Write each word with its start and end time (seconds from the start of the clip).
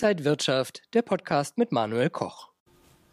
Inside 0.00 0.24
Wirtschaft, 0.24 0.82
der 0.94 1.02
Podcast 1.02 1.58
mit 1.58 1.72
Manuel 1.72 2.08
Koch. 2.08 2.50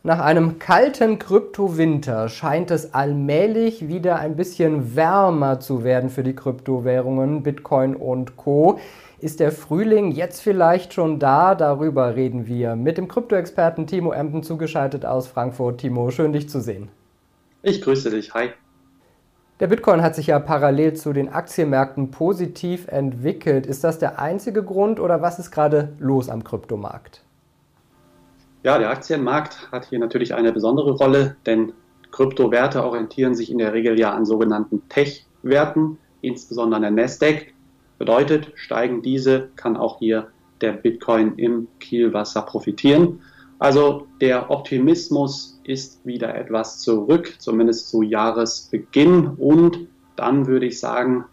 Nach 0.03 0.19
einem 0.19 0.59
kalten 0.59 1.17
Kryptowinter 1.17 2.29
scheint 2.29 2.69
es 2.69 2.93
allmählich 2.93 3.87
wieder 3.87 4.19
ein 4.19 4.35
bisschen 4.35 4.95
wärmer 4.95 5.59
zu 5.59 5.83
werden 5.83 6.11
für 6.11 6.21
die 6.21 6.35
Kryptowährungen 6.35 7.41
Bitcoin 7.41 7.95
und 7.95 8.37
Co. 8.37 8.79
Ist 9.19 9.39
der 9.39 9.51
Frühling 9.51 10.11
jetzt 10.11 10.41
vielleicht 10.41 10.93
schon 10.93 11.17
da? 11.17 11.55
Darüber 11.55 12.15
reden 12.15 12.45
wir 12.45 12.75
mit 12.75 12.99
dem 12.99 13.07
Kryptoexperten 13.07 13.87
Timo 13.87 14.11
Emden 14.11 14.43
zugeschaltet 14.43 15.07
aus 15.07 15.25
Frankfurt. 15.25 15.79
Timo, 15.81 16.11
schön 16.11 16.33
dich 16.33 16.49
zu 16.49 16.61
sehen. 16.61 16.89
Ich 17.63 17.81
grüße 17.81 18.11
dich. 18.11 18.31
Hi. 18.35 18.51
Der 19.61 19.67
Bitcoin 19.67 20.01
hat 20.01 20.15
sich 20.15 20.27
ja 20.27 20.39
parallel 20.39 20.95
zu 20.95 21.13
den 21.13 21.29
Aktienmärkten 21.29 22.11
positiv 22.11 22.89
entwickelt. 22.89 23.65
Ist 23.65 23.85
das 23.85 23.99
der 23.99 24.19
einzige 24.19 24.63
Grund 24.63 24.99
oder 24.99 25.21
was 25.21 25.39
ist 25.39 25.51
gerade 25.51 25.93
los 25.97 26.27
am 26.27 26.43
Kryptomarkt? 26.43 27.21
Ja, 28.63 28.77
der 28.77 28.89
Aktienmarkt 28.89 29.71
hat 29.71 29.85
hier 29.85 29.99
natürlich 29.99 30.33
eine 30.33 30.51
besondere 30.51 30.91
Rolle, 30.91 31.37
denn 31.45 31.71
Kryptowerte 32.11 32.83
orientieren 32.83 33.33
sich 33.33 33.49
in 33.49 33.57
der 33.57 33.71
Regel 33.71 33.97
ja 33.97 34.11
an 34.11 34.25
sogenannten 34.25 34.89
Tech-Werten, 34.89 35.99
insbesondere 36.19 36.77
an 36.77 36.81
der 36.81 36.91
Nasdaq. 36.91 37.53
Bedeutet, 37.97 38.51
steigen 38.55 39.01
diese, 39.01 39.49
kann 39.55 39.77
auch 39.77 39.99
hier 39.99 40.27
der 40.59 40.73
Bitcoin 40.73 41.35
im 41.37 41.69
Kielwasser 41.79 42.41
profitieren. 42.41 43.21
Also 43.59 44.07
der 44.19 44.51
Optimismus 44.51 45.59
ist 45.63 46.05
wieder 46.05 46.35
etwas 46.35 46.79
zurück, 46.79 47.35
zumindest 47.39 47.89
zu 47.89 48.01
Jahresbeginn. 48.01 49.27
Und 49.37 49.87
dann 50.15 50.47
würde 50.47 50.65
ich 50.65 50.79
sagen, 50.79 51.25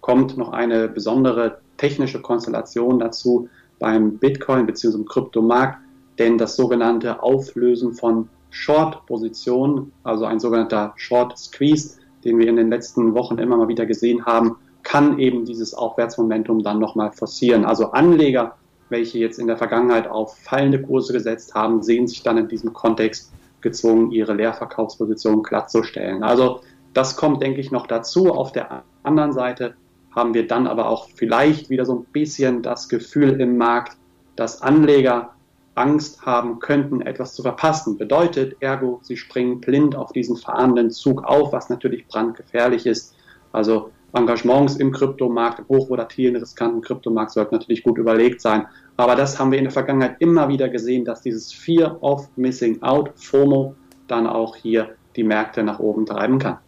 kommt 0.00 0.36
noch 0.36 0.52
eine 0.52 0.88
besondere 0.88 1.58
technische 1.76 2.20
Konstellation 2.20 2.98
dazu 2.98 3.48
beim 3.78 4.18
Bitcoin 4.18 4.66
bzw. 4.66 5.04
Kryptomarkt, 5.04 5.78
denn 6.18 6.38
das 6.38 6.56
sogenannte 6.56 7.22
Auflösen 7.22 7.92
von 7.92 8.28
Short-Positionen, 8.50 9.92
also 10.02 10.24
ein 10.24 10.40
sogenannter 10.40 10.94
Short 10.96 11.36
Squeeze, 11.36 11.98
den 12.24 12.38
wir 12.38 12.48
in 12.48 12.56
den 12.56 12.70
letzten 12.70 13.14
Wochen 13.14 13.38
immer 13.38 13.56
mal 13.56 13.68
wieder 13.68 13.84
gesehen 13.84 14.24
haben, 14.24 14.56
kann 14.82 15.18
eben 15.18 15.44
dieses 15.44 15.74
Aufwärtsmomentum 15.74 16.62
dann 16.62 16.78
nochmal 16.78 17.12
forcieren. 17.12 17.64
Also 17.64 17.90
Anleger 17.90 18.56
welche 18.88 19.18
jetzt 19.18 19.38
in 19.38 19.46
der 19.46 19.56
Vergangenheit 19.56 20.08
auf 20.08 20.38
fallende 20.38 20.80
Kurse 20.80 21.12
gesetzt 21.12 21.54
haben, 21.54 21.82
sehen 21.82 22.06
sich 22.06 22.22
dann 22.22 22.38
in 22.38 22.48
diesem 22.48 22.72
Kontext 22.72 23.32
gezwungen, 23.60 24.12
ihre 24.12 24.34
Leerverkaufsposition 24.34 25.42
glattzustellen. 25.42 26.22
Also 26.22 26.60
das 26.94 27.16
kommt, 27.16 27.42
denke 27.42 27.60
ich, 27.60 27.70
noch 27.70 27.86
dazu. 27.86 28.32
Auf 28.32 28.52
der 28.52 28.84
anderen 29.02 29.32
Seite 29.32 29.74
haben 30.14 30.34
wir 30.34 30.46
dann 30.46 30.66
aber 30.66 30.88
auch 30.88 31.08
vielleicht 31.14 31.68
wieder 31.68 31.84
so 31.84 31.94
ein 31.96 32.04
bisschen 32.12 32.62
das 32.62 32.88
Gefühl 32.88 33.40
im 33.40 33.58
Markt, 33.58 33.96
dass 34.34 34.62
Anleger 34.62 35.32
Angst 35.74 36.24
haben 36.24 36.58
könnten, 36.58 37.02
etwas 37.02 37.34
zu 37.34 37.42
verpassen. 37.42 37.98
Bedeutet, 37.98 38.56
ergo, 38.60 38.98
sie 39.02 39.16
springen 39.16 39.60
blind 39.60 39.94
auf 39.94 40.12
diesen 40.12 40.36
fahrenden 40.36 40.90
Zug 40.90 41.22
auf, 41.24 41.52
was 41.52 41.68
natürlich 41.68 42.06
brandgefährlich 42.06 42.86
ist. 42.86 43.14
Also 43.52 43.90
Engagements 44.16 44.76
im 44.76 44.92
Kryptomarkt, 44.92 45.60
im 45.60 45.68
hochvolatilen, 45.68 46.36
riskanten 46.36 46.80
Kryptomarkt 46.80 47.32
sollten 47.32 47.54
natürlich 47.54 47.82
gut 47.82 47.98
überlegt 47.98 48.40
sein. 48.40 48.66
Aber 48.96 49.14
das 49.14 49.38
haben 49.38 49.52
wir 49.52 49.58
in 49.58 49.64
der 49.64 49.72
Vergangenheit 49.72 50.16
immer 50.20 50.48
wieder 50.48 50.68
gesehen, 50.68 51.04
dass 51.04 51.22
dieses 51.22 51.52
Fear 51.52 52.02
of 52.02 52.28
Missing 52.36 52.82
Out, 52.82 53.12
FOMO, 53.16 53.74
dann 54.08 54.26
auch 54.26 54.56
hier 54.56 54.96
die 55.16 55.24
Märkte 55.24 55.62
nach 55.62 55.78
oben 55.78 56.06
treiben 56.06 56.38
kann. 56.38 56.58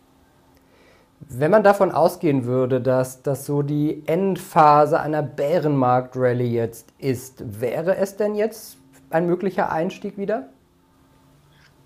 Wenn 1.20 1.50
man 1.50 1.62
davon 1.62 1.90
ausgehen 1.90 2.44
würde, 2.44 2.80
dass 2.80 3.22
das 3.22 3.44
so 3.44 3.62
die 3.62 4.02
Endphase 4.06 5.00
einer 5.00 5.22
Bärenmarkt-Rallye 5.22 6.48
jetzt 6.48 6.92
ist, 6.98 7.60
wäre 7.60 7.96
es 7.96 8.16
denn 8.16 8.34
jetzt 8.34 8.78
ein 9.10 9.26
möglicher 9.26 9.72
Einstieg 9.72 10.16
wieder? 10.16 10.48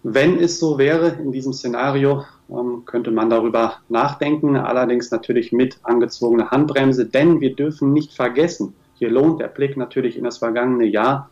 Wenn 0.05 0.39
es 0.41 0.59
so 0.59 0.79
wäre 0.79 1.17
in 1.23 1.31
diesem 1.31 1.53
Szenario, 1.53 2.25
ähm, 2.51 2.83
könnte 2.85 3.13
man 3.13 3.31
darüber 3.31 3.77
nachdenken, 3.89 4.57
allerdings 4.57 5.11
natürlich 5.13 5.53
mit 5.53 5.79
angezogener 5.85 6.51
Handbremse, 6.51 7.07
denn 7.07 7.41
wir 7.41 7.55
dürfen 7.55 7.93
nicht 7.93 8.13
vergessen, 8.13 8.75
hier 8.95 9.11
lohnt 9.11 9.41
der 9.41 9.49
Blick 9.49 9.77
natürlich 9.77 10.17
in 10.17 10.25
das 10.25 10.39
vergangene 10.39 10.87
Jahr. 10.87 11.31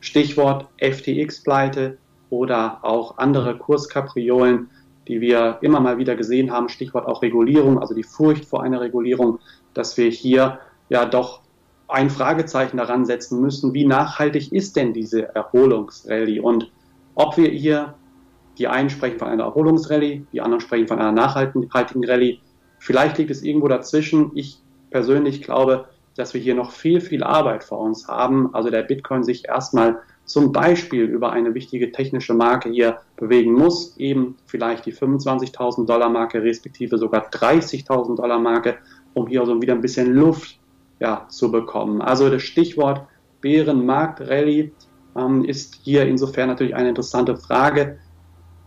Stichwort 0.00 0.66
FTX-Pleite 0.78 1.98
oder 2.30 2.78
auch 2.82 3.18
andere 3.18 3.56
Kurskapriolen, 3.56 4.70
die 5.08 5.20
wir 5.20 5.58
immer 5.60 5.80
mal 5.80 5.98
wieder 5.98 6.16
gesehen 6.16 6.50
haben. 6.50 6.68
Stichwort 6.68 7.06
auch 7.06 7.22
Regulierung, 7.22 7.78
also 7.78 7.94
die 7.94 8.02
Furcht 8.02 8.44
vor 8.44 8.62
einer 8.62 8.80
Regulierung, 8.80 9.38
dass 9.72 9.96
wir 9.96 10.10
hier 10.10 10.58
ja 10.88 11.04
doch 11.04 11.40
ein 11.88 12.10
Fragezeichen 12.10 12.78
daran 12.78 13.04
setzen 13.04 13.40
müssen, 13.40 13.74
wie 13.74 13.86
nachhaltig 13.86 14.52
ist 14.52 14.76
denn 14.76 14.92
diese 14.92 15.34
Erholungsrallye 15.34 16.40
und 16.40 16.70
ob 17.14 17.36
wir 17.36 17.48
hier 17.48 17.94
die 18.58 18.68
einen 18.68 18.90
sprechen 18.90 19.18
von 19.18 19.28
einer 19.28 19.44
Erholungsrallye, 19.44 20.26
die 20.32 20.40
anderen 20.40 20.60
sprechen 20.60 20.88
von 20.88 20.98
einer 20.98 21.12
nachhaltigen 21.12 22.04
Rallye. 22.04 22.40
Vielleicht 22.78 23.18
liegt 23.18 23.30
es 23.30 23.42
irgendwo 23.42 23.68
dazwischen. 23.68 24.30
Ich 24.34 24.58
persönlich 24.90 25.42
glaube, 25.42 25.88
dass 26.16 26.34
wir 26.34 26.40
hier 26.40 26.54
noch 26.54 26.72
viel, 26.72 27.00
viel 27.00 27.22
Arbeit 27.22 27.64
vor 27.64 27.80
uns 27.80 28.08
haben. 28.08 28.54
Also 28.54 28.70
der 28.70 28.82
Bitcoin 28.82 29.22
sich 29.22 29.46
erstmal 29.46 30.00
zum 30.24 30.50
Beispiel 30.52 31.04
über 31.04 31.32
eine 31.32 31.54
wichtige 31.54 31.92
technische 31.92 32.34
Marke 32.34 32.68
hier 32.70 32.98
bewegen 33.16 33.52
muss, 33.52 33.96
eben 33.96 34.36
vielleicht 34.46 34.86
die 34.86 34.92
25.000 34.92 35.86
Dollar 35.86 36.08
Marke, 36.08 36.42
respektive 36.42 36.98
sogar 36.98 37.30
30.000 37.30 38.16
Dollar 38.16 38.38
Marke, 38.38 38.78
um 39.14 39.28
hier 39.28 39.46
so 39.46 39.60
wieder 39.62 39.74
ein 39.74 39.80
bisschen 39.80 40.14
Luft 40.14 40.58
ja, 40.98 41.26
zu 41.28 41.52
bekommen. 41.52 42.02
Also 42.02 42.28
das 42.28 42.42
Stichwort 42.42 43.06
Bärenmarkt-Rallye 43.40 44.72
ähm, 45.16 45.44
ist 45.44 45.78
hier 45.82 46.06
insofern 46.06 46.48
natürlich 46.48 46.74
eine 46.74 46.88
interessante 46.88 47.36
Frage. 47.36 47.98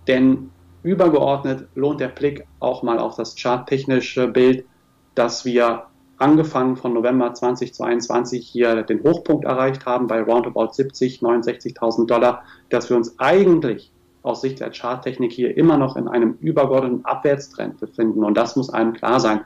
Denn 0.10 0.50
übergeordnet 0.82 1.68
lohnt 1.76 2.00
der 2.00 2.08
Blick 2.08 2.48
auch 2.60 2.82
mal 2.82 2.98
auf 2.98 3.16
das 3.16 3.36
charttechnische 3.36 4.28
Bild, 4.28 4.66
dass 5.14 5.46
wir 5.46 5.84
angefangen 6.18 6.78
von 6.78 6.94
November 6.94 7.32
2022 7.32 8.46
hier 8.46 8.82
den 8.82 9.04
Hochpunkt 9.04 9.46
erreicht 9.46 9.86
haben 9.86 10.08
bei 10.08 10.20
roundabout 10.24 10.74
70, 10.74 11.20
69.000 11.20 12.08
Dollar, 12.08 12.44
dass 12.70 12.90
wir 12.90 12.98
uns 12.98 13.20
eigentlich 13.20 13.92
aus 14.24 14.42
Sicht 14.42 14.62
der 14.62 14.72
Charttechnik 14.72 15.32
hier 15.32 15.56
immer 15.56 15.78
noch 15.78 15.96
in 15.96 16.08
einem 16.08 16.38
übergeordneten 16.42 17.06
Abwärtstrend 17.06 17.80
befinden. 17.80 18.24
Und 18.24 18.36
das 18.36 18.56
muss 18.56 18.72
einem 18.72 18.94
klar 18.94 19.20
sein. 19.20 19.42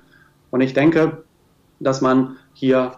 Und 0.49 0.61
ich 0.61 0.73
denke, 0.73 1.25
dass 1.81 1.99
man 1.99 2.37
hier, 2.53 2.93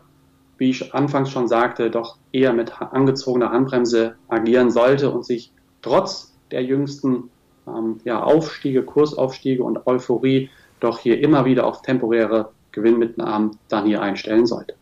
wie 0.59 0.69
ich 0.69 0.93
anfangs 0.93 1.31
schon 1.31 1.47
sagte, 1.47 1.89
doch 1.89 2.19
eher 2.31 2.53
mit 2.53 2.79
angezogener 2.79 3.49
Handbremse 3.49 4.17
agieren 4.27 4.69
sollte 4.69 5.09
und 5.09 5.25
sich 5.25 5.51
trotz 5.81 6.37
der 6.51 6.63
jüngsten 6.63 7.31
ähm, 7.67 7.99
ja, 8.03 8.23
Aufstiege, 8.23 8.83
Kursaufstiege 8.83 9.63
und 9.63 9.87
Euphorie 9.87 10.49
doch 10.79 10.99
hier 10.99 11.19
immer 11.21 11.45
wieder 11.45 11.65
auf 11.65 11.81
temporäre 11.81 12.49
Gewinnmitnahmen 12.71 13.57
dann 13.69 13.85
hier 13.85 14.01
einstellen 14.01 14.45
sollte. 14.45 14.75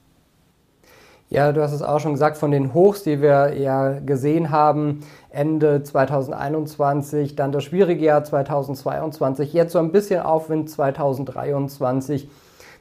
Ja, 1.29 1.51
du 1.51 1.63
hast 1.63 1.73
es 1.73 1.81
auch 1.81 1.99
schon 1.99 2.13
gesagt, 2.13 2.38
von 2.38 2.51
den 2.51 2.75
Hochs, 2.75 3.01
die 3.01 3.19
wir 3.19 3.55
ja 3.57 3.99
gesehen 3.99 4.51
haben, 4.51 4.99
Ende 5.31 5.81
2021, 5.81 7.35
dann 7.35 7.51
das 7.51 7.63
schwierige 7.63 8.05
Jahr 8.05 8.23
2022, 8.23 9.51
jetzt 9.51 9.73
so 9.73 9.79
ein 9.79 9.91
bisschen 9.91 10.22
Aufwind 10.22 10.69
2023. 10.69 12.29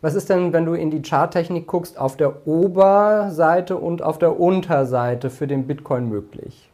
Was 0.03 0.15
ist 0.15 0.29
denn, 0.29 0.53
wenn 0.53 0.67
du 0.67 0.75
in 0.75 0.91
die 0.91 1.01
Charttechnik 1.01 1.67
guckst, 1.67 1.99
auf 1.99 2.19
der 2.19 2.47
Oberseite 2.47 3.77
und 3.77 4.03
auf 4.03 4.19
der 4.19 4.39
Unterseite 4.39 5.31
für 5.31 5.47
den 5.47 5.67
Bitcoin 5.67 6.11
möglich? 6.11 6.72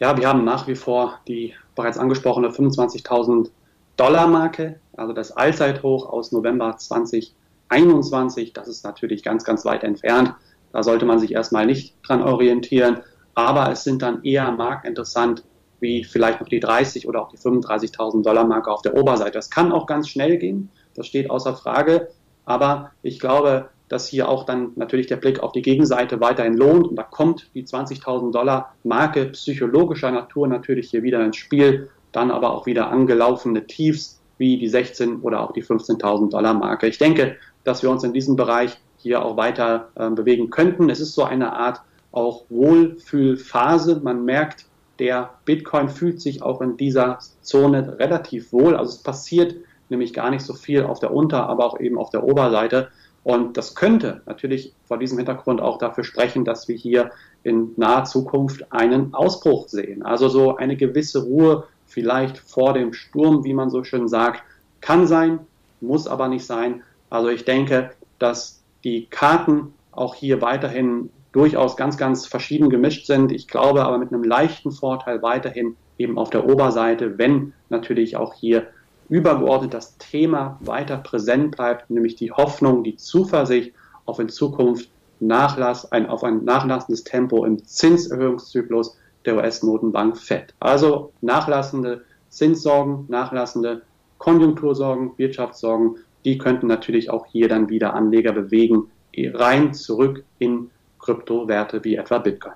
Ja, 0.00 0.16
wir 0.16 0.28
haben 0.28 0.44
nach 0.44 0.66
wie 0.66 0.74
vor 0.74 1.20
die 1.28 1.54
bereits 1.74 1.98
angesprochene 1.98 2.48
25.000 2.48 3.50
Dollar 3.96 4.26
Marke, 4.26 4.80
also 4.96 5.12
das 5.12 5.32
Allzeithoch 5.32 6.08
aus 6.08 6.32
November 6.32 6.76
2021. 6.76 8.52
Das 8.52 8.68
ist 8.68 8.84
natürlich 8.84 9.22
ganz, 9.22 9.44
ganz 9.44 9.64
weit 9.64 9.84
entfernt. 9.84 10.34
Da 10.72 10.82
sollte 10.82 11.04
man 11.04 11.18
sich 11.18 11.32
erstmal 11.32 11.66
nicht 11.66 11.94
dran 12.02 12.22
orientieren. 12.22 13.02
Aber 13.34 13.70
es 13.70 13.84
sind 13.84 14.02
dann 14.02 14.22
eher 14.24 14.50
marktinteressant, 14.50 15.44
wie 15.80 16.04
vielleicht 16.04 16.40
noch 16.40 16.48
die 16.48 16.60
30 16.60 17.08
oder 17.08 17.22
auch 17.22 17.28
die 17.28 17.38
35.000 17.38 18.22
Dollar 18.22 18.44
Marke 18.44 18.70
auf 18.70 18.82
der 18.82 18.96
Oberseite. 18.96 19.32
Das 19.32 19.50
kann 19.50 19.72
auch 19.72 19.86
ganz 19.86 20.08
schnell 20.08 20.38
gehen. 20.38 20.70
Das 20.94 21.06
steht 21.06 21.30
außer 21.30 21.54
Frage. 21.54 22.08
Aber 22.44 22.90
ich 23.02 23.20
glaube, 23.20 23.68
dass 23.92 24.08
hier 24.08 24.26
auch 24.30 24.44
dann 24.44 24.72
natürlich 24.76 25.06
der 25.08 25.16
Blick 25.16 25.40
auf 25.40 25.52
die 25.52 25.60
Gegenseite 25.60 26.18
weiterhin 26.18 26.56
lohnt. 26.56 26.88
Und 26.88 26.96
da 26.96 27.02
kommt 27.02 27.50
die 27.54 27.62
20.000 27.62 28.32
Dollar 28.32 28.74
Marke 28.84 29.26
psychologischer 29.26 30.10
Natur 30.10 30.48
natürlich 30.48 30.88
hier 30.88 31.02
wieder 31.02 31.22
ins 31.22 31.36
Spiel. 31.36 31.90
Dann 32.10 32.30
aber 32.30 32.54
auch 32.54 32.64
wieder 32.64 32.88
angelaufene 32.88 33.66
Tiefs 33.66 34.18
wie 34.38 34.56
die 34.56 34.68
16 34.68 35.20
oder 35.20 35.42
auch 35.42 35.52
die 35.52 35.62
15.000 35.62 36.30
Dollar 36.30 36.54
Marke. 36.54 36.86
Ich 36.86 36.96
denke, 36.96 37.36
dass 37.64 37.82
wir 37.82 37.90
uns 37.90 38.02
in 38.02 38.14
diesem 38.14 38.34
Bereich 38.34 38.78
hier 38.96 39.22
auch 39.22 39.36
weiter 39.36 39.90
äh, 39.96 40.08
bewegen 40.08 40.48
könnten. 40.48 40.88
Es 40.88 40.98
ist 40.98 41.12
so 41.14 41.24
eine 41.24 41.52
Art 41.52 41.82
auch 42.12 42.44
Wohlfühlphase. 42.48 44.00
Man 44.02 44.24
merkt, 44.24 44.64
der 45.00 45.34
Bitcoin 45.44 45.90
fühlt 45.90 46.22
sich 46.22 46.40
auch 46.40 46.62
in 46.62 46.78
dieser 46.78 47.18
Zone 47.42 47.98
relativ 47.98 48.54
wohl. 48.54 48.74
Also 48.74 48.92
es 48.92 49.02
passiert 49.02 49.54
nämlich 49.90 50.14
gar 50.14 50.30
nicht 50.30 50.46
so 50.46 50.54
viel 50.54 50.82
auf 50.82 50.98
der 50.98 51.12
Unter-, 51.12 51.46
aber 51.46 51.66
auch 51.66 51.78
eben 51.78 51.98
auf 51.98 52.08
der 52.08 52.24
Oberseite. 52.24 52.88
Und 53.24 53.56
das 53.56 53.74
könnte 53.74 54.22
natürlich 54.26 54.74
vor 54.84 54.98
diesem 54.98 55.18
Hintergrund 55.18 55.60
auch 55.60 55.78
dafür 55.78 56.04
sprechen, 56.04 56.44
dass 56.44 56.66
wir 56.66 56.76
hier 56.76 57.12
in 57.44 57.72
naher 57.76 58.04
Zukunft 58.04 58.72
einen 58.72 59.14
Ausbruch 59.14 59.68
sehen. 59.68 60.02
Also 60.02 60.28
so 60.28 60.56
eine 60.56 60.76
gewisse 60.76 61.22
Ruhe 61.22 61.64
vielleicht 61.86 62.38
vor 62.38 62.72
dem 62.72 62.92
Sturm, 62.92 63.44
wie 63.44 63.54
man 63.54 63.70
so 63.70 63.84
schön 63.84 64.08
sagt, 64.08 64.42
kann 64.80 65.06
sein, 65.06 65.40
muss 65.80 66.08
aber 66.08 66.28
nicht 66.28 66.46
sein. 66.46 66.82
Also 67.10 67.28
ich 67.28 67.44
denke, 67.44 67.90
dass 68.18 68.62
die 68.82 69.06
Karten 69.06 69.74
auch 69.92 70.14
hier 70.14 70.40
weiterhin 70.40 71.10
durchaus 71.32 71.76
ganz, 71.76 71.96
ganz 71.96 72.26
verschieden 72.26 72.70
gemischt 72.70 73.06
sind. 73.06 73.32
Ich 73.32 73.48
glaube 73.48 73.84
aber 73.84 73.98
mit 73.98 74.12
einem 74.12 74.24
leichten 74.24 74.72
Vorteil 74.72 75.22
weiterhin 75.22 75.76
eben 75.98 76.18
auf 76.18 76.30
der 76.30 76.48
Oberseite, 76.48 77.18
wenn 77.18 77.52
natürlich 77.68 78.16
auch 78.16 78.34
hier 78.34 78.66
übergeordnet 79.12 79.74
das 79.74 79.98
Thema 79.98 80.58
weiter 80.60 80.96
präsent 80.96 81.54
bleibt, 81.54 81.90
nämlich 81.90 82.16
die 82.16 82.32
Hoffnung, 82.32 82.82
die 82.82 82.96
Zuversicht 82.96 83.74
auf 84.06 84.18
in 84.18 84.30
Zukunft 84.30 84.88
Nachlass, 85.20 85.92
ein, 85.92 86.06
auf 86.06 86.24
ein 86.24 86.44
nachlassendes 86.44 87.04
Tempo 87.04 87.44
im 87.44 87.62
Zinserhöhungszyklus 87.62 88.96
der 89.26 89.36
US-Notenbank 89.36 90.16
FED. 90.16 90.54
Also 90.60 91.12
nachlassende 91.20 92.04
Zinssorgen, 92.30 93.04
nachlassende 93.08 93.82
Konjunktursorgen, 94.16 95.12
Wirtschaftssorgen, 95.18 95.98
die 96.24 96.38
könnten 96.38 96.66
natürlich 96.66 97.10
auch 97.10 97.26
hier 97.26 97.48
dann 97.48 97.68
wieder 97.68 97.92
Anleger 97.92 98.32
bewegen, 98.32 98.90
rein 99.14 99.74
zurück 99.74 100.24
in 100.38 100.70
Kryptowerte 100.98 101.84
wie 101.84 101.96
etwa 101.96 102.16
Bitcoin. 102.18 102.54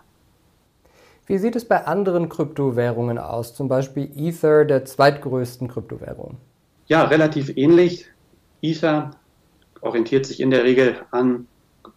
Wie 1.27 1.39
sieht 1.39 1.57
es 1.57 1.65
bei 1.65 1.87
anderen 1.87 2.29
Kryptowährungen 2.29 3.19
aus, 3.19 3.53
zum 3.53 3.67
Beispiel 3.67 4.09
Ether, 4.17 4.65
der 4.65 4.85
zweitgrößten 4.85 5.67
Kryptowährung? 5.67 6.37
Ja, 6.87 7.03
relativ 7.03 7.57
ähnlich. 7.57 8.07
Ether 8.63 9.11
orientiert 9.81 10.25
sich 10.25 10.41
in 10.41 10.51
der 10.51 10.63
Regel 10.63 10.95
an, 11.11 11.49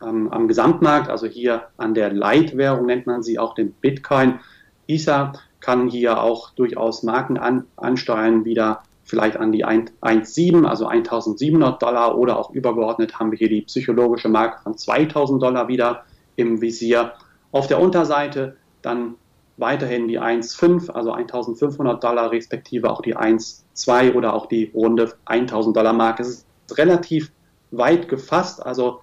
ähm, 0.02 0.32
am 0.32 0.48
Gesamtmarkt, 0.48 1.10
also 1.10 1.28
hier 1.28 1.68
an 1.78 1.94
der 1.94 2.12
Leitwährung 2.12 2.88
nennt 2.88 3.06
man 3.06 3.22
sie 3.22 3.38
auch 3.38 3.54
den 3.54 3.72
Bitcoin. 3.72 4.40
Ether 4.88 5.34
kann 5.60 5.88
hier 5.88 6.24
auch 6.24 6.50
durchaus 6.56 7.04
Marken 7.04 7.38
an, 7.38 7.66
ansteuern, 7.76 8.46
wieder 8.46 8.82
vielleicht 9.04 9.38
an 9.38 9.52
die 9.52 9.64
1,7, 9.64 10.66
also 10.66 10.88
1700 10.88 11.80
Dollar 11.80 12.18
oder 12.18 12.40
auch 12.40 12.50
übergeordnet 12.50 13.20
haben 13.20 13.30
wir 13.30 13.38
hier 13.38 13.50
die 13.50 13.62
psychologische 13.62 14.30
Marke 14.30 14.64
von 14.64 14.76
2000 14.76 15.42
Dollar 15.42 15.68
wieder 15.68 16.06
im 16.36 16.62
Visier. 16.62 17.14
Auf 17.52 17.68
der 17.68 17.80
Unterseite 17.80 18.58
dann 18.82 19.16
weiterhin 19.58 20.08
die 20.08 20.20
1,5, 20.20 20.90
also 20.92 21.12
1500 21.12 22.04
Dollar, 22.04 22.32
respektive 22.32 22.90
auch 22.90 23.02
die 23.02 23.18
1,2 23.18 24.14
oder 24.14 24.34
auch 24.34 24.46
die 24.46 24.72
runde 24.74 25.14
1000 25.26 25.76
Dollar 25.76 25.94
Marke. 25.94 26.24
Es 26.24 26.30
ist 26.30 26.78
relativ 26.78 27.32
weit 27.72 28.08
gefasst, 28.08 28.66
also 28.66 29.02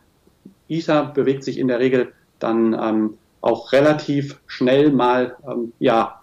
Ether 0.69 1.05
bewegt 1.06 1.44
sich 1.44 1.58
in 1.58 1.69
der 1.69 1.78
Regel 1.78 2.12
dann 2.38 2.75
ähm, 2.75 3.19
auch 3.40 3.73
relativ 3.73 4.40
schnell 4.46 4.90
mal 4.90 5.37
ähm, 5.49 5.73
ja, 5.79 6.20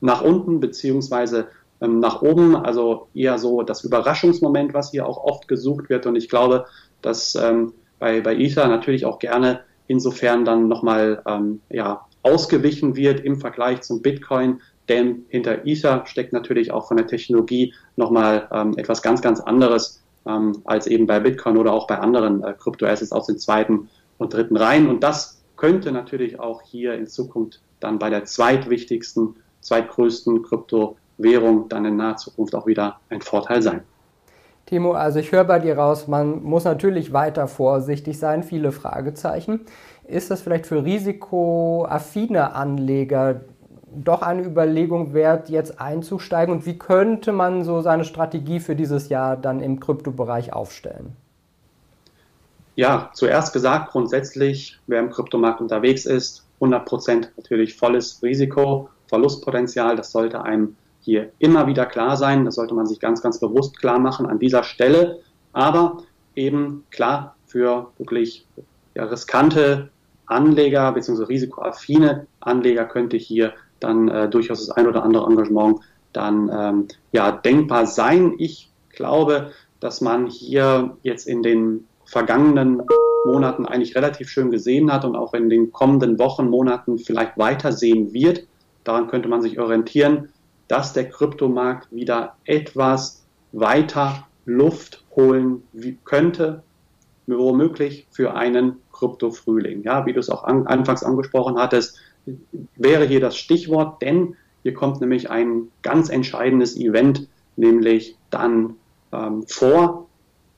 nach 0.00 0.22
unten 0.22 0.60
beziehungsweise 0.60 1.48
ähm, 1.80 1.98
nach 1.98 2.22
oben, 2.22 2.54
also 2.54 3.08
eher 3.14 3.38
so 3.38 3.62
das 3.62 3.84
Überraschungsmoment, 3.84 4.74
was 4.74 4.90
hier 4.90 5.06
auch 5.06 5.18
oft 5.18 5.48
gesucht 5.48 5.90
wird. 5.90 6.06
Und 6.06 6.16
ich 6.16 6.28
glaube, 6.28 6.66
dass 7.00 7.34
ähm, 7.34 7.72
bei, 7.98 8.20
bei 8.20 8.36
Ether 8.36 8.68
natürlich 8.68 9.04
auch 9.04 9.18
gerne 9.18 9.60
insofern 9.88 10.44
dann 10.44 10.68
nochmal 10.68 11.22
ähm, 11.26 11.60
ja, 11.68 12.06
ausgewichen 12.22 12.96
wird 12.96 13.20
im 13.20 13.40
Vergleich 13.40 13.82
zum 13.82 14.02
Bitcoin, 14.02 14.60
denn 14.88 15.24
hinter 15.28 15.66
Ether 15.66 16.04
steckt 16.06 16.32
natürlich 16.32 16.72
auch 16.72 16.88
von 16.88 16.96
der 16.96 17.06
Technologie 17.06 17.74
nochmal 17.96 18.48
ähm, 18.52 18.76
etwas 18.76 19.02
ganz, 19.02 19.22
ganz 19.22 19.40
anderes 19.40 20.02
ähm, 20.26 20.62
als 20.64 20.86
eben 20.86 21.06
bei 21.06 21.20
Bitcoin 21.20 21.56
oder 21.56 21.72
auch 21.72 21.86
bei 21.86 21.98
anderen 21.98 22.42
äh, 22.42 22.54
Kryptoassets 22.58 23.12
aus 23.12 23.26
den 23.26 23.38
zweiten 23.38 23.88
und 24.18 24.34
dritten 24.34 24.56
Reihen. 24.56 24.88
Und 24.88 25.02
das 25.02 25.42
könnte 25.56 25.92
natürlich 25.92 26.38
auch 26.40 26.62
hier 26.62 26.94
in 26.94 27.06
Zukunft 27.06 27.60
dann 27.80 27.98
bei 27.98 28.10
der 28.10 28.24
zweitwichtigsten, 28.24 29.36
zweitgrößten 29.60 30.42
Kryptowährung 30.42 31.68
dann 31.68 31.84
in 31.84 31.96
naher 31.96 32.16
Zukunft 32.16 32.54
auch 32.54 32.66
wieder 32.66 33.00
ein 33.08 33.20
Vorteil 33.20 33.62
sein. 33.62 33.82
Timo, 34.66 34.92
also 34.92 35.18
ich 35.18 35.32
höre 35.32 35.44
bei 35.44 35.58
dir 35.58 35.76
raus, 35.76 36.08
man 36.08 36.42
muss 36.42 36.64
natürlich 36.64 37.12
weiter 37.12 37.48
vorsichtig 37.48 38.18
sein, 38.18 38.42
viele 38.42 38.72
Fragezeichen. 38.72 39.60
Ist 40.04 40.30
das 40.30 40.42
vielleicht 40.42 40.66
für 40.66 40.84
risikoaffine 40.84 42.54
Anleger 42.54 43.42
doch 43.94 44.22
eine 44.22 44.42
Überlegung 44.42 45.12
wert, 45.14 45.50
jetzt 45.50 45.80
einzusteigen? 45.80 46.54
Und 46.54 46.66
wie 46.66 46.78
könnte 46.78 47.32
man 47.32 47.64
so 47.64 47.80
seine 47.80 48.04
Strategie 48.04 48.60
für 48.60 48.76
dieses 48.76 49.08
Jahr 49.08 49.36
dann 49.36 49.60
im 49.60 49.80
Kryptobereich 49.80 50.52
aufstellen? 50.52 51.16
Ja, 52.74 53.10
zuerst 53.12 53.52
gesagt, 53.52 53.90
grundsätzlich, 53.90 54.78
wer 54.86 55.00
im 55.00 55.10
Kryptomarkt 55.10 55.60
unterwegs 55.60 56.06
ist, 56.06 56.44
100% 56.60 57.28
natürlich 57.36 57.76
volles 57.76 58.22
Risiko, 58.22 58.88
Verlustpotenzial, 59.08 59.96
das 59.96 60.10
sollte 60.10 60.42
einem 60.42 60.76
hier 61.02 61.30
immer 61.38 61.66
wieder 61.66 61.84
klar 61.84 62.16
sein. 62.16 62.44
Das 62.44 62.54
sollte 62.54 62.74
man 62.74 62.86
sich 62.86 63.00
ganz, 63.00 63.22
ganz 63.22 63.38
bewusst 63.38 63.78
klar 63.78 63.98
machen 63.98 64.26
an 64.26 64.38
dieser 64.38 64.62
Stelle. 64.62 65.20
Aber 65.52 65.98
eben 66.34 66.84
klar 66.90 67.36
für 67.46 67.88
wirklich 67.98 68.46
ja, 68.94 69.04
riskante 69.04 69.90
Anleger 70.26 70.92
bzw. 70.92 71.24
risikoaffine 71.24 72.26
Anleger 72.40 72.86
könnte 72.86 73.16
hier 73.16 73.52
dann 73.80 74.08
äh, 74.08 74.30
durchaus 74.30 74.64
das 74.64 74.70
ein 74.76 74.86
oder 74.86 75.02
andere 75.02 75.26
Engagement 75.26 75.80
dann 76.12 76.50
ähm, 76.52 76.88
ja 77.10 77.32
denkbar 77.32 77.86
sein. 77.86 78.34
Ich 78.38 78.70
glaube, 78.90 79.50
dass 79.80 80.00
man 80.00 80.26
hier 80.26 80.96
jetzt 81.02 81.26
in 81.26 81.42
den 81.42 81.86
vergangenen 82.04 82.82
Monaten 83.24 83.66
eigentlich 83.66 83.96
relativ 83.96 84.28
schön 84.28 84.50
gesehen 84.50 84.92
hat 84.92 85.04
und 85.04 85.16
auch 85.16 85.34
in 85.34 85.48
den 85.48 85.72
kommenden 85.72 86.18
Wochen, 86.18 86.48
Monaten 86.48 86.98
vielleicht 86.98 87.38
weiter 87.38 87.72
sehen 87.72 88.12
wird. 88.12 88.46
Daran 88.84 89.08
könnte 89.08 89.28
man 89.28 89.42
sich 89.42 89.58
orientieren 89.58 90.28
dass 90.72 90.94
der 90.94 91.10
Kryptomarkt 91.10 91.88
wieder 91.92 92.36
etwas 92.46 93.22
weiter 93.52 94.26
Luft 94.46 95.04
holen 95.14 95.62
könnte, 96.06 96.62
womöglich 97.26 98.06
für 98.10 98.32
einen 98.32 98.78
Krypto-Frühling. 98.90 99.82
Ja, 99.82 100.06
wie 100.06 100.14
du 100.14 100.20
es 100.20 100.30
auch 100.30 100.44
an, 100.44 100.66
anfangs 100.66 101.04
angesprochen 101.04 101.58
hattest, 101.58 101.98
wäre 102.76 103.04
hier 103.04 103.20
das 103.20 103.36
Stichwort, 103.36 104.00
denn 104.00 104.34
hier 104.62 104.72
kommt 104.72 105.02
nämlich 105.02 105.28
ein 105.28 105.68
ganz 105.82 106.08
entscheidendes 106.08 106.74
Event, 106.74 107.28
nämlich 107.56 108.16
dann 108.30 108.76
ähm, 109.12 109.44
vor 109.46 110.08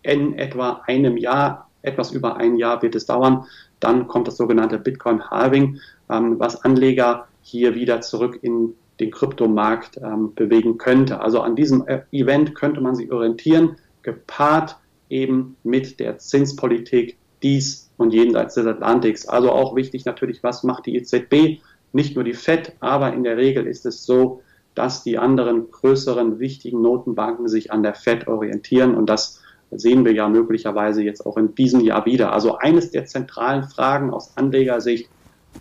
in 0.02 0.38
etwa 0.38 0.82
einem 0.87 1.16
Jahr, 1.16 1.69
etwas 1.82 2.12
über 2.12 2.37
ein 2.37 2.56
Jahr 2.56 2.82
wird 2.82 2.94
es 2.94 3.06
dauern, 3.06 3.46
dann 3.81 4.06
kommt 4.06 4.28
das 4.28 4.37
sogenannte 4.37 4.78
Bitcoin 4.78 5.28
Halving, 5.28 5.80
ähm, 6.09 6.38
was 6.38 6.62
Anleger 6.62 7.26
hier 7.42 7.75
wieder 7.75 8.00
zurück 8.00 8.38
in 8.42 8.75
den 9.00 9.10
Kryptomarkt 9.10 9.98
ähm, 9.98 10.34
bewegen 10.34 10.78
könnte. 10.78 11.20
Also 11.20 11.40
an 11.40 11.56
diesem 11.56 11.86
äh, 11.86 12.02
Event 12.12 12.54
könnte 12.54 12.80
man 12.80 12.94
sich 12.94 13.10
orientieren, 13.10 13.76
gepaart 14.02 14.76
eben 15.08 15.56
mit 15.64 16.00
der 16.00 16.18
Zinspolitik 16.18 17.16
dies 17.42 17.90
und 17.96 18.12
jenseits 18.12 18.54
des 18.54 18.66
Atlantiks. 18.66 19.26
Also 19.26 19.50
auch 19.50 19.76
wichtig 19.76 20.04
natürlich, 20.04 20.42
was 20.42 20.62
macht 20.62 20.86
die 20.86 20.96
EZB? 20.96 21.60
Nicht 21.92 22.14
nur 22.14 22.24
die 22.24 22.34
FED, 22.34 22.72
aber 22.80 23.12
in 23.12 23.24
der 23.24 23.36
Regel 23.36 23.66
ist 23.66 23.86
es 23.86 24.04
so, 24.04 24.42
dass 24.74 25.04
die 25.04 25.18
anderen 25.18 25.70
größeren 25.70 26.40
wichtigen 26.40 26.82
Notenbanken 26.82 27.48
sich 27.48 27.70
an 27.72 27.82
der 27.82 27.94
FED 27.94 28.26
orientieren 28.26 28.94
und 28.94 29.06
das 29.06 29.40
sehen 29.70 30.04
wir 30.04 30.12
ja 30.12 30.28
möglicherweise 30.28 31.02
jetzt 31.02 31.24
auch 31.24 31.36
in 31.36 31.54
diesem 31.54 31.80
Jahr 31.80 32.06
wieder. 32.06 32.32
Also 32.32 32.58
eines 32.58 32.90
der 32.90 33.06
zentralen 33.06 33.64
Fragen 33.64 34.12
aus 34.12 34.36
Anlegersicht, 34.36 35.08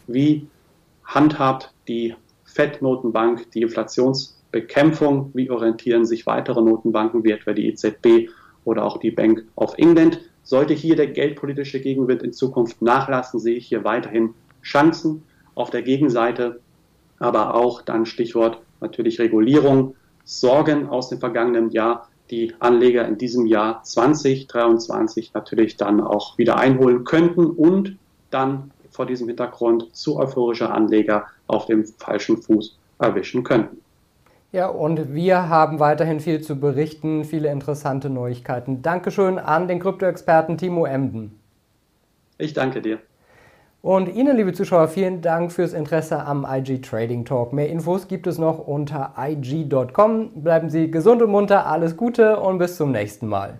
wie 0.08 0.48
handhabt 1.04 1.74
die 1.88 2.16
FED-Notenbank. 2.54 3.52
Die 3.52 3.62
Inflationsbekämpfung, 3.62 5.32
wie 5.34 5.50
orientieren 5.50 6.06
sich 6.06 6.26
weitere 6.26 6.62
Notenbanken 6.62 7.24
wie 7.24 7.32
etwa 7.32 7.54
die 7.54 7.68
EZB 7.68 8.30
oder 8.66 8.86
auch 8.86 8.98
die 8.98 9.12
Bank 9.12 9.44
of 9.56 9.74
England. 9.78 10.20
Sollte 10.44 10.74
hier 10.74 10.96
der 10.96 11.08
geldpolitische 11.08 11.80
Gegenwind 11.80 12.22
in 12.24 12.34
Zukunft 12.34 12.82
nachlassen, 12.82 13.40
sehe 13.40 13.56
ich 13.56 13.68
hier 13.68 13.84
weiterhin 13.84 14.34
Chancen 14.62 15.24
auf 15.56 15.70
der 15.70 15.82
Gegenseite, 15.82 16.60
aber 17.20 17.56
auch 17.56 17.82
dann 17.82 18.06
Stichwort 18.06 18.60
natürlich 18.82 19.20
Regulierung, 19.20 19.96
Sorgen 20.26 20.88
aus 20.88 21.10
dem 21.10 21.20
vergangenen 21.20 21.72
Jahr, 21.72 22.08
die 22.30 22.54
Anleger 22.60 23.08
in 23.08 23.18
diesem 23.18 23.46
Jahr 23.46 23.84
2023 23.84 25.34
natürlich 25.34 25.78
dann 25.78 26.02
auch 26.02 26.38
wieder 26.38 26.58
einholen 26.58 27.04
könnten 27.04 27.46
und 27.46 27.98
dann 28.30 28.72
vor 28.94 29.06
diesem 29.06 29.28
Hintergrund 29.28 29.96
zu 29.96 30.18
euphorische 30.18 30.70
Anleger 30.70 31.26
auf 31.48 31.66
dem 31.66 31.86
falschen 31.86 32.38
Fuß 32.38 32.78
erwischen 33.00 33.44
könnten. 33.44 33.78
Ja, 34.52 34.68
und 34.68 35.16
wir 35.16 35.50
haben 35.50 35.80
weiterhin 35.80 36.20
viel 36.20 36.42
zu 36.42 36.60
berichten, 36.60 37.26
viele 37.26 37.52
interessante 37.52 38.10
Neuigkeiten. 38.10 38.84
Dankeschön 38.84 39.40
an 39.40 39.68
den 39.68 39.80
Kryptoexperten 39.80 40.60
Timo 40.60 40.86
Emden. 40.86 41.40
Ich 42.38 42.54
danke 42.54 42.82
dir. 42.82 43.00
Und 43.82 44.08
Ihnen, 44.16 44.38
liebe 44.38 44.54
Zuschauer, 44.54 44.88
vielen 44.88 45.22
Dank 45.22 45.52
fürs 45.52 45.74
Interesse 45.74 46.24
am 46.24 46.48
IG 46.50 46.80
Trading 46.82 47.26
Talk. 47.26 47.52
Mehr 47.52 47.68
Infos 47.68 48.08
gibt 48.08 48.28
es 48.28 48.38
noch 48.38 48.60
unter 48.60 49.14
ig.com. 49.18 50.44
Bleiben 50.44 50.70
Sie 50.70 50.90
gesund 50.90 51.22
und 51.22 51.32
munter, 51.32 51.66
alles 51.66 51.98
Gute 51.98 52.40
und 52.40 52.60
bis 52.60 52.78
zum 52.78 52.92
nächsten 52.92 53.28
Mal. 53.28 53.60